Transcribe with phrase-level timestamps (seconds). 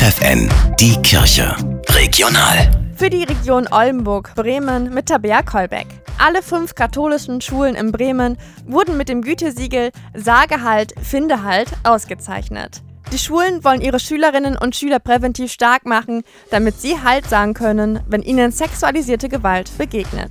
[0.00, 1.56] FFN, die Kirche.
[1.88, 2.70] Regional.
[2.94, 5.88] Für die Region Oldenburg, Bremen mit Tabea Kolbeck.
[6.18, 12.80] Alle fünf katholischen Schulen in Bremen wurden mit dem Gütesiegel Sagehalt, Findehalt ausgezeichnet.
[13.10, 16.22] Die Schulen wollen ihre Schülerinnen und Schüler präventiv stark machen,
[16.52, 20.30] damit sie Halt sagen können, wenn ihnen sexualisierte Gewalt begegnet.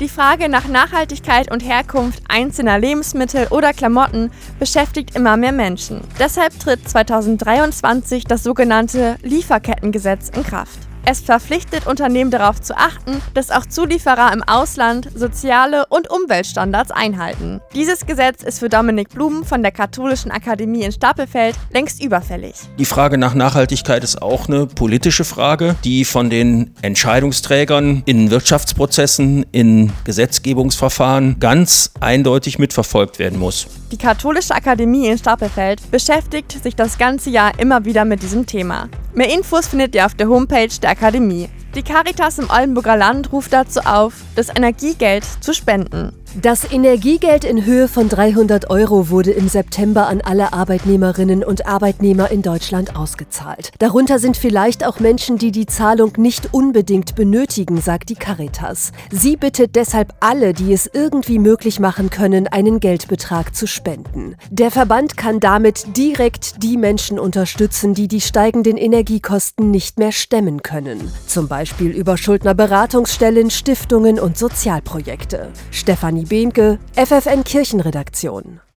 [0.00, 6.00] Die Frage nach Nachhaltigkeit und Herkunft einzelner Lebensmittel oder Klamotten beschäftigt immer mehr Menschen.
[6.18, 10.91] Deshalb tritt 2023 das sogenannte Lieferkettengesetz in Kraft.
[11.04, 17.60] Es verpflichtet Unternehmen darauf zu achten, dass auch Zulieferer im Ausland soziale und Umweltstandards einhalten.
[17.74, 22.54] Dieses Gesetz ist für Dominik Blumen von der Katholischen Akademie in Stapelfeld längst überfällig.
[22.78, 29.44] Die Frage nach Nachhaltigkeit ist auch eine politische Frage, die von den Entscheidungsträgern in Wirtschaftsprozessen,
[29.50, 33.66] in Gesetzgebungsverfahren ganz eindeutig mitverfolgt werden muss.
[33.90, 38.88] Die Katholische Akademie in Stapelfeld beschäftigt sich das ganze Jahr immer wieder mit diesem Thema.
[39.14, 41.50] Mehr Infos findet ihr auf der Homepage der Akademie.
[41.74, 46.12] Die Caritas im Oldenburger Land ruft dazu auf, das Energiegeld zu spenden.
[46.40, 52.30] Das Energiegeld in Höhe von 300 Euro wurde im September an alle Arbeitnehmerinnen und Arbeitnehmer
[52.30, 53.70] in Deutschland ausgezahlt.
[53.80, 58.92] Darunter sind vielleicht auch Menschen, die die Zahlung nicht unbedingt benötigen, sagt die Caritas.
[59.10, 64.34] Sie bittet deshalb alle, die es irgendwie möglich machen können, einen Geldbetrag zu spenden.
[64.50, 70.62] Der Verband kann damit direkt die Menschen unterstützen, die die steigenden Energiekosten nicht mehr stemmen
[70.62, 71.12] können.
[71.26, 75.52] Zum Beispiel über Schuldnerberatungsstellen, Stiftungen und Sozialprojekte.
[75.70, 78.62] Stefanie Behnke, FFN Kirchenredaktion.